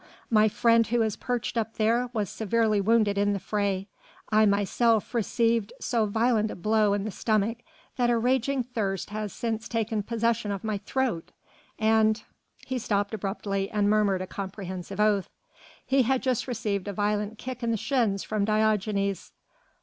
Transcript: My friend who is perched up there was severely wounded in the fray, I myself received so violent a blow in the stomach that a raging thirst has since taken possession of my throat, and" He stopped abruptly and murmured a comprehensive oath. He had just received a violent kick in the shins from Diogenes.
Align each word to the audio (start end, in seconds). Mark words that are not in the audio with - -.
My 0.31 0.49
friend 0.49 0.87
who 0.87 1.03
is 1.03 1.15
perched 1.15 1.57
up 1.59 1.75
there 1.75 2.09
was 2.11 2.27
severely 2.27 2.81
wounded 2.81 3.19
in 3.19 3.33
the 3.33 3.39
fray, 3.39 3.87
I 4.31 4.47
myself 4.47 5.13
received 5.13 5.73
so 5.79 6.07
violent 6.07 6.49
a 6.49 6.55
blow 6.55 6.93
in 6.93 7.03
the 7.03 7.11
stomach 7.11 7.59
that 7.97 8.09
a 8.09 8.17
raging 8.17 8.63
thirst 8.63 9.11
has 9.11 9.31
since 9.31 9.69
taken 9.69 10.01
possession 10.01 10.49
of 10.51 10.63
my 10.63 10.79
throat, 10.79 11.31
and" 11.77 12.23
He 12.65 12.79
stopped 12.79 13.13
abruptly 13.13 13.69
and 13.69 13.91
murmured 13.91 14.23
a 14.23 14.25
comprehensive 14.27 14.99
oath. 14.99 15.29
He 15.85 16.01
had 16.01 16.23
just 16.23 16.47
received 16.47 16.87
a 16.87 16.93
violent 16.93 17.37
kick 17.37 17.61
in 17.61 17.69
the 17.69 17.77
shins 17.77 18.23
from 18.23 18.43
Diogenes. 18.43 19.31